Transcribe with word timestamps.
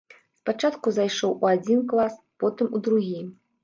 Спачатку 0.39 0.93
зайшоў 0.95 1.37
у 1.43 1.51
адзін 1.53 1.87
клас, 1.95 2.19
потым 2.43 2.67
у 2.77 2.87
другі. 2.87 3.19